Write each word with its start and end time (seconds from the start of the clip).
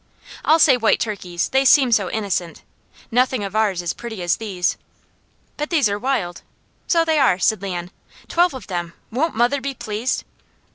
"I'll 0.43 0.57
say 0.57 0.77
white 0.77 0.99
turkeys. 0.99 1.49
They 1.49 1.63
seem 1.63 1.91
so 1.91 2.09
innocent. 2.09 2.63
Nothing 3.11 3.43
of 3.43 3.55
ours 3.55 3.83
is 3.83 3.93
pretty 3.93 4.23
as 4.23 4.37
these." 4.37 4.75
"But 5.57 5.69
these 5.69 5.87
are 5.87 5.99
wild." 5.99 6.41
"So 6.87 7.05
they 7.05 7.19
are," 7.19 7.37
said 7.37 7.61
Leon. 7.61 7.91
"Twelve 8.27 8.55
of 8.55 8.65
them. 8.65 8.93
Won't 9.11 9.35
mother 9.35 9.61
be 9.61 9.75
pleased?" 9.75 10.23